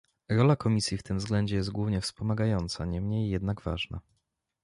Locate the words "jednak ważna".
3.29-3.99